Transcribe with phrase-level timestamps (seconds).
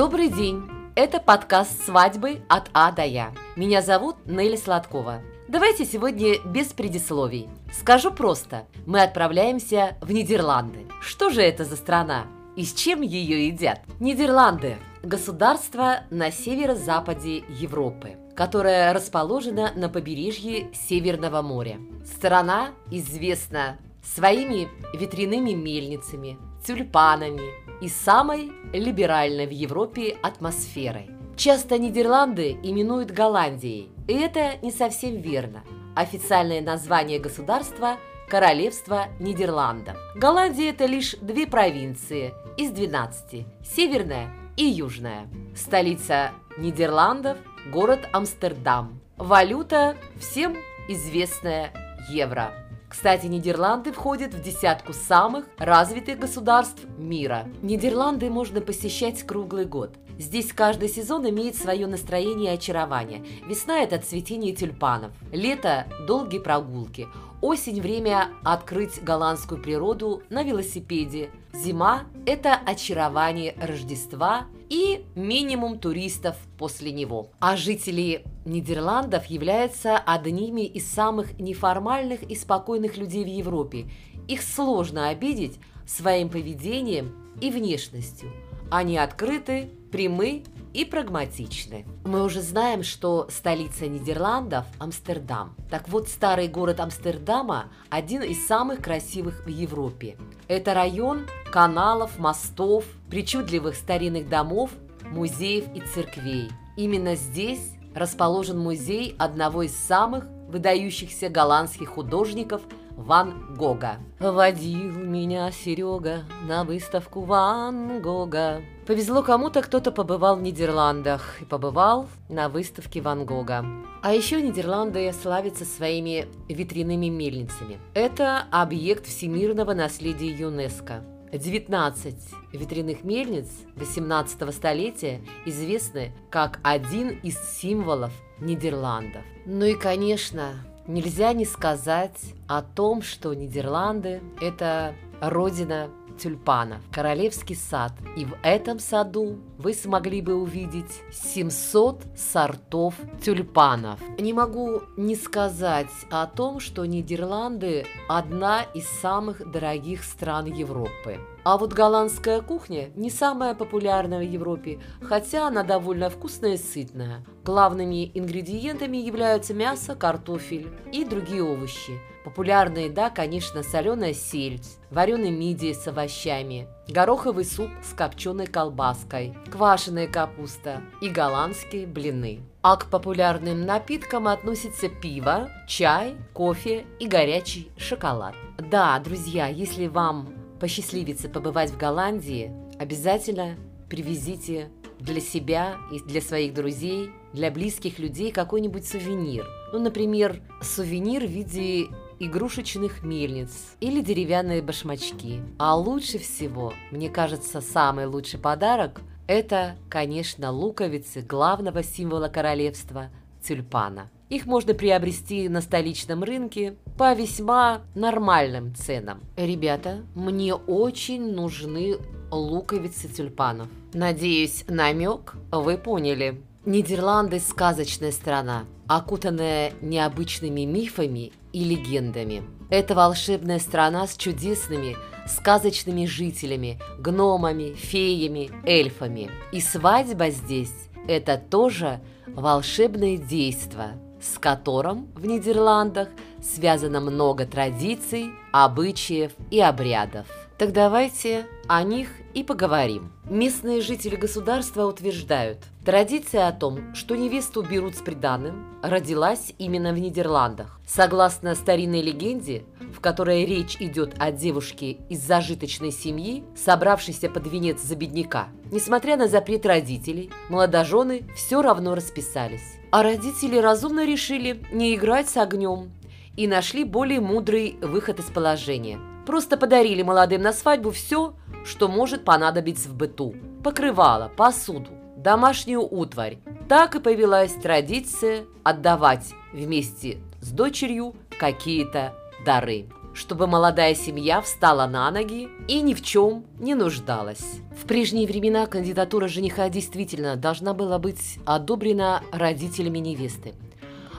[0.00, 0.66] Добрый день!
[0.94, 3.34] Это подкаст «Свадьбы от А до Я».
[3.54, 5.20] Меня зовут Нелли Сладкова.
[5.46, 7.50] Давайте сегодня без предисловий.
[7.70, 8.64] Скажу просто.
[8.86, 10.86] Мы отправляемся в Нидерланды.
[11.02, 12.24] Что же это за страна?
[12.56, 13.82] И с чем ее едят?
[14.00, 21.78] Нидерланды– государство на северо-западе Европы, которое расположено на побережье Северного моря.
[22.06, 24.66] Страна известна своими
[24.98, 31.10] ветряными мельницами, тюльпанами и самой либеральной в Европе атмосферой.
[31.36, 35.62] Часто Нидерланды именуют Голландией, и это не совсем верно.
[35.96, 37.96] Официальное название государства–
[38.28, 39.96] Королевство Нидерландов.
[40.14, 45.26] Голландия– это лишь две провинции из 12– Северная и Южная.
[45.56, 47.38] Столица Нидерландов–
[47.72, 49.00] город Амстердам.
[49.16, 50.56] Валюта всем
[50.88, 51.72] известная
[52.08, 52.52] евро.
[52.90, 57.46] Кстати, Нидерланды входят в десятку самых развитых государств мира.
[57.62, 59.94] Нидерланды можно посещать круглый год.
[60.18, 63.24] Здесь каждый сезон имеет свое настроение и очарование.
[63.46, 67.06] Весна– это цветение тюльпанов, лето– долгие прогулки,
[67.40, 76.92] осень– время открыть голландскую природу на велосипеде, зима– это очарование Рождества и минимум туристов после
[76.92, 77.30] него.
[77.40, 83.90] А жители Нидерландов являются одними из самых неформальных и спокойных людей в Европе.
[84.28, 88.30] Их сложно обидеть своим поведением и внешностью.
[88.70, 91.84] Они открыты, прямы и прагматичны.
[92.04, 95.56] Мы уже знаем, что столица Нидерландов– Амстердам.
[95.68, 100.16] Так вот, старый город Амстердама– один из самых красивых в Европе.
[100.46, 104.70] Это район каналов, мостов, причудливых старинных домов,
[105.10, 106.50] музеев и церквей.
[106.76, 112.62] Именно здесь расположен музей одного из самых выдающихся голландских художников
[112.96, 113.96] Ван Гога.
[114.18, 118.60] Водил меня Серега на выставку Ван Гога.
[118.86, 123.64] Повезло кому-то, кто-то побывал в Нидерландах и побывал на выставке Ван Гога.
[124.02, 127.78] А еще Нидерланды славятся своими ветряными мельницами.
[127.94, 131.02] Это объект всемирного наследия ЮНЕСКо.
[131.32, 132.14] 19
[132.52, 139.22] ветряных мельниц 18 столетия известны как один из символов Нидерландов.
[139.46, 140.54] Ну и, конечно,
[140.86, 145.88] нельзя не сказать о том, что Нидерланды– это родина
[146.18, 147.92] тюльпанов, королевский сад.
[148.16, 154.00] И в этом саду вы смогли бы увидеть 700 сортов тюльпанов.
[154.18, 161.20] Не могу не сказать о том, что Нидерланды– одна из самых дорогих стран Европы.
[161.44, 167.24] А вот голландская кухня не самая популярная в Европе, хотя она довольно вкусная и сытная.
[167.44, 172.00] Главными ингредиентами являются мясо, картофель и другие овощи.
[172.24, 180.06] Популярная еда, конечно, соленая сельдь, вареный мидии с овощами, гороховый суп с копченой колбаской, квашеная
[180.06, 182.40] капуста и голландские блины.
[182.62, 188.34] А к популярным напиткам относятся пиво, чай, кофе и горячий шоколад.
[188.58, 193.56] Да, друзья, если вам посчастливится побывать в Голландии, обязательно
[193.88, 199.46] привезите для себя и для своих друзей, для близких людей какой-нибудь сувенир.
[199.72, 201.88] Ну, например, сувенир в виде
[202.20, 205.40] игрушечных мельниц или деревянные башмачки.
[205.58, 213.08] А лучше всего, мне кажется, самый лучший подарок– это, конечно, луковицы главного символа королевства–
[213.42, 214.10] тюльпана.
[214.28, 219.20] Их можно приобрести на столичном рынке по весьма нормальным ценам.
[219.36, 221.96] Ребята, мне очень нужны
[222.30, 223.68] луковицы тюльпанов.
[223.92, 226.42] Надеюсь, намек вы поняли.
[226.64, 232.42] Нидерланды– сказочная страна, окутанная необычными мифами и легендами.
[232.70, 234.96] Это волшебная страна с чудесными,
[235.28, 239.30] сказочными жителями, гномами, феями, эльфами.
[239.52, 240.74] И свадьба здесь–
[241.06, 246.08] это тоже волшебное действо, с которым в Нидерландах
[246.42, 250.26] связано много традиций, обычаев и обрядов.
[250.60, 253.10] Так давайте о них и поговорим.
[253.24, 259.98] Местные жители государства утверждают, традиция о том, что невесту берут с приданным, родилась именно в
[259.98, 260.78] Нидерландах.
[260.86, 262.64] Согласно старинной легенде,
[262.94, 268.48] в которой речь идет о девушке из зажиточной семьи, собравшейся под венец за бедняка.
[268.70, 272.76] Несмотря на запрет родителей, молодожены все равно расписались.
[272.90, 275.90] А родители разумно решили не играть с огнем
[276.36, 279.00] и нашли более мудрый выход из положения.
[279.26, 281.34] Просто подарили молодым на свадьбу все,
[281.64, 283.34] что может понадобиться в быту.
[283.62, 286.38] Покрывало, посуду, домашнюю утварь.
[286.68, 292.14] Так и появилась традиция отдавать вместе с дочерью какие-то
[292.46, 292.86] дары.
[293.12, 297.60] чтобы молодая семья встала на ноги и ни в чем не нуждалась.
[297.76, 303.54] В прежние времена кандидатура жениха действительно должна была быть одобрена родителями невесты.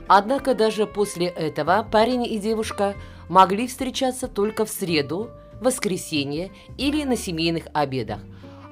[0.07, 2.95] Однако даже после этого парень и девушка
[3.31, 5.29] могли встречаться только в среду,
[5.61, 8.19] воскресенье или на семейных обедах,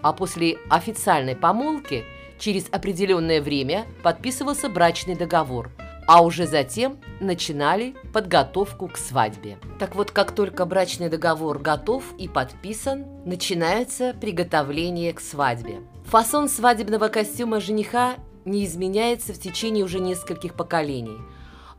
[0.02, 2.04] а после официальной помолвки
[2.38, 5.72] через определенное время подписывался брачный договор–
[6.12, 9.60] а уже затем начинали подготовку к свадьбе.
[9.78, 15.82] Так вот, как только брачный договор готов и подписан, начинается приготовление к свадьбе.
[16.06, 21.20] Фасон свадебного костюма жениха не изменяется в течение уже нескольких поколений,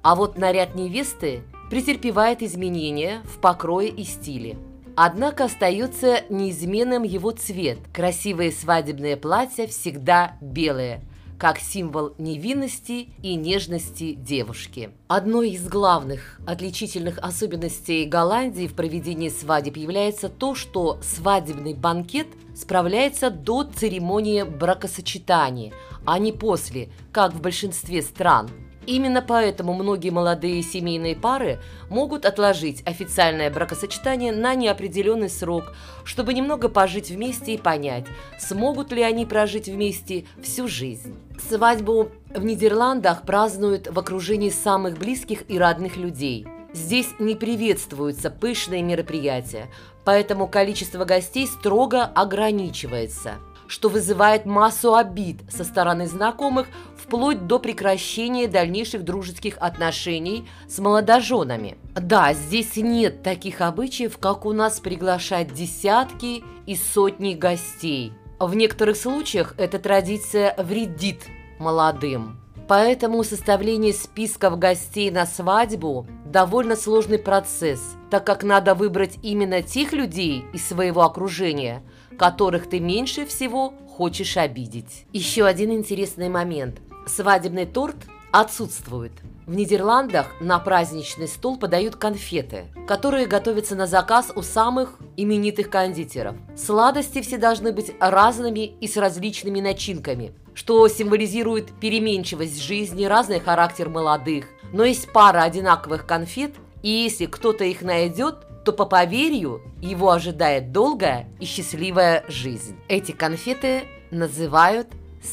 [0.03, 4.58] а вот наряд невесты претерпевает изменения в покрое и стиле.
[4.96, 7.78] Однако остается неизменным его цвет.
[7.94, 11.02] Красивые свадебные платья всегда белые–
[11.40, 14.90] как символ невинности и нежности девушки.
[15.08, 23.31] Одной из главных отличительных особенностей Голландии в проведении свадеб является то, что свадебный банкет справляется
[23.31, 25.72] до церемонии бракосочетания,
[26.05, 28.50] а не после, как в большинстве стран–
[28.87, 31.61] Именно поэтому многие молодые семейные пары
[31.91, 35.75] могут отложить официальное бракосочетание на неопределенный срок,
[36.05, 38.06] чтобы немного пожить вместе и понять,
[38.38, 41.15] смогут ли они прожить вместе всю жизнь.
[41.49, 46.47] Свадьбу в Нидерландах празднуют в окружении самых близких и родных людей.
[46.73, 49.69] Здесь не приветствуются пышные мероприятия,
[50.05, 53.35] поэтому количество гостей строго ограничивается–
[53.70, 61.78] что вызывает массу обид со стороны знакомых вплоть до прекращения дальнейших дружеских отношений с молодоженами.
[61.94, 68.12] Да, здесь нет таких обычаев, как у нас приглашать десятки и сотни гостей.
[68.40, 71.22] В некоторых случаях эта традиция вредит
[71.61, 72.40] молодым.
[72.67, 77.81] Поэтому составление списков гостей на свадьбу– довольно сложный процесс,
[78.11, 81.84] так как надо выбрать именно тех людей из своего окружения–
[82.20, 85.06] которых ты меньше всего хочешь обидеть.
[85.11, 86.76] Еще один интересный момент.
[87.06, 87.96] Свадебный торт
[88.31, 89.12] отсутствует.
[89.46, 96.37] В Нидерландах на праздничный стол подают конфеты, которые готовятся на заказ у самых именитых кондитеров.
[96.58, 103.88] Сладости все должны быть разными и с различными начинками, что символизирует переменчивость жизни, разный характер
[103.88, 104.44] молодых.
[104.75, 106.52] Но есть пара одинаковых конфет,
[106.82, 112.77] и если кто-то их найдет, то по поверью его ожидает долгая и счастливая жизнь.
[112.89, 114.89] Эти конфеты называют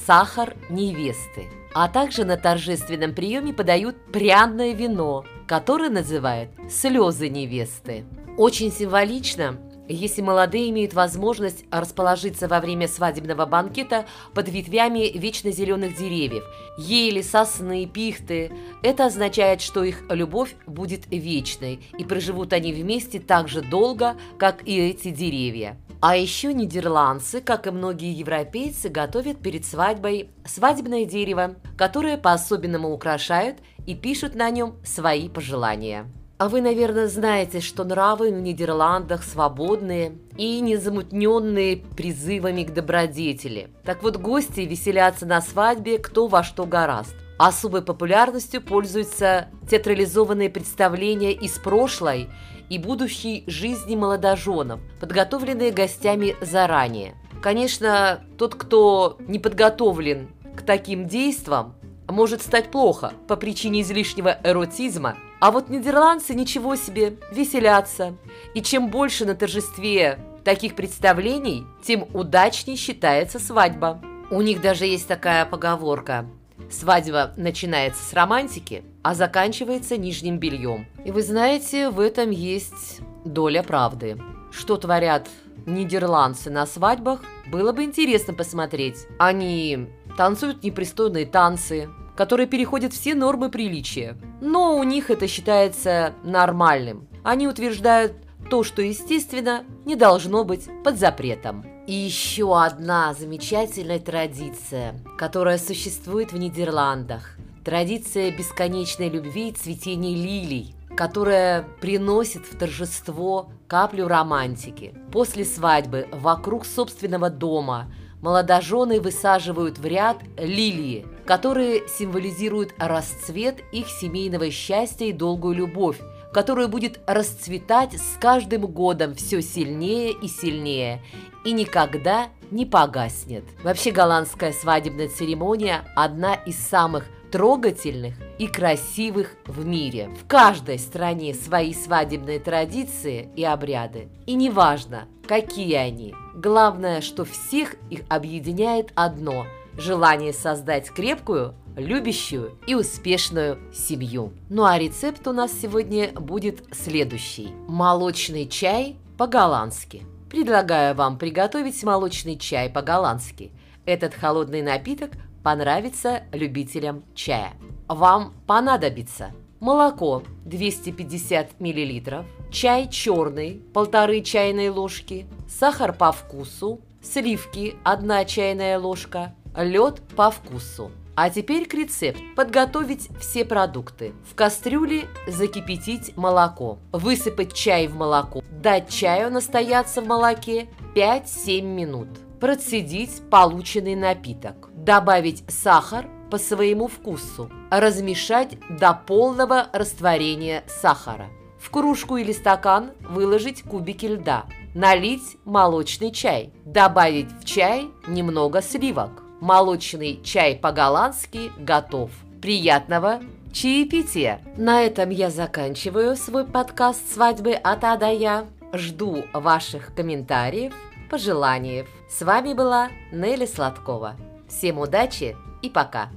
[0.06, 1.48] сахар невесты.
[1.74, 8.06] А также на торжественном приеме подают пряное вино, которое называют слезы невесты.
[8.38, 15.98] Очень символично, если молодые имеют возможность расположиться во время свадебного банкета под ветвями вечно зеленых
[15.98, 16.44] деревьев,
[16.78, 18.52] ели, сосны, пихты,
[18.84, 24.68] это означает, что их любовь будет вечной, и проживут они вместе так же долго, как
[24.68, 25.78] и эти деревья.
[26.00, 33.58] А еще нидерландцы, как и многие европейцы, готовят перед свадьбой свадебное дерево, которое по-особенному украшают
[33.88, 36.06] и пишут на нем свои пожелания.
[36.38, 43.70] А вы, наверное, знаете, что нравы в Нидерландах свободные и незамутненные призывами к добродетели.
[43.84, 47.16] Так вот, гости веселятся на свадьбе кто во что гораст.
[47.40, 52.30] Особой популярностью пользуются театрализованные представления из прошлой
[52.70, 57.16] и будущей жизни молодоженов, подготовленные гостями заранее.
[57.42, 61.74] Конечно, тот, кто не подготовлен к таким действиям,
[62.08, 68.16] может стать плохо по причине излишнего эротизма, а вот нидерландцы ничего себе, веселятся.
[68.54, 74.02] И чем больше на торжестве таких представлений, тем удачней считается свадьба.
[74.32, 76.26] У них даже есть такая поговорка.
[76.70, 80.86] Свадьба начинается с романтики, а заканчивается нижним бельем.
[81.06, 84.18] И вы знаете, в этом есть доля правды.
[84.52, 85.30] Что творят
[85.66, 89.06] нидерландцы на свадьбах, было бы интересно посмотреть.
[89.20, 94.18] Они танцуют непристойные танцы, которые переходят все нормы приличия.
[94.42, 97.08] Но у них это считается нормальным.
[97.24, 98.14] Они утверждают
[98.50, 101.66] то, что, естественно, не должно быть под запретом.
[101.88, 107.38] И еще одна замечательная традиция, которая существует в Нидерландах.
[107.64, 114.94] Традиция бесконечной любви и цветения лилий, которая приносит в торжество каплю романтики.
[115.12, 117.92] После свадьбы вокруг собственного дома–
[118.22, 126.00] молодожены высаживают в ряд лилии, которые символизируют расцвет их семейного счастья и долгую любовь,
[126.34, 131.04] которая будет расцветать с каждым годом все сильнее и сильнее
[131.44, 133.44] и никогда не погаснет.
[133.62, 140.10] Вообще голландская свадебная церемония– одна из самых трогательных и красивых в мире.
[140.22, 144.08] В каждой стране свои свадебные традиции и обряды.
[144.26, 146.16] И неважно, какие они.
[146.36, 149.46] Главное, что всех их объединяет одно–
[149.78, 154.34] желание создать крепкую, любящую и успешную семью.
[154.50, 157.50] Ну а рецепт у нас сегодня будет следующий.
[157.68, 160.04] Молочный чай по-голландски.
[160.30, 163.52] Предлагаю вам приготовить молочный чай по-голландски.
[163.86, 165.12] Этот холодный напиток
[165.44, 167.54] понравится любителям чая.
[167.88, 178.26] Вам понадобится молоко 250 мл, чай черный полторы чайные ложки, сахар по вкусу, сливки 1
[178.26, 180.92] чайная ложка, лед по вкусу.
[181.16, 182.22] А теперь к рецепту.
[182.36, 184.14] Подготовить все продукты.
[184.30, 186.78] В кастрюле закипятить молоко.
[186.92, 188.44] Высыпать чай в молоко.
[188.52, 192.08] Дать чаю настояться в молоке 5-7 минут.
[192.40, 194.70] Процедить полученный напиток.
[194.74, 197.50] Добавить сахар по своему вкусу.
[197.72, 201.30] Размешать до полного растворения сахара.
[201.60, 204.46] В кружку или стакан выложить кубики льда.
[204.76, 206.54] Налить молочный чай.
[206.64, 212.10] Добавить в чай немного сливок Молочный чай по-голландски готов.
[212.42, 213.22] Приятного
[213.54, 214.42] чаепития!
[214.58, 218.48] На этом я заканчиваю свой подкаст «Свадьбы от А до Я».
[218.74, 220.74] Жду ваших комментариев,
[221.12, 221.86] пожеланий.
[222.10, 224.16] С вами была Нелли Сладкова.
[224.50, 226.10] Всем удачи и пока!